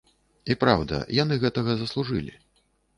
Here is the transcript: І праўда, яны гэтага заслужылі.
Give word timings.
І 0.53 0.57
праўда, 0.63 1.03
яны 1.23 1.39
гэтага 1.47 1.71
заслужылі. 1.85 2.39